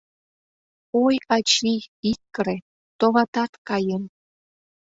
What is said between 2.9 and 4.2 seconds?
товатат, каем!..